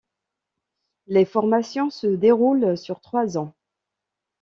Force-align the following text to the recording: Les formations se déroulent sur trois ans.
Les 1.05 1.25
formations 1.25 1.91
se 1.91 2.07
déroulent 2.07 2.75
sur 2.75 3.01
trois 3.01 3.37
ans. 3.37 3.53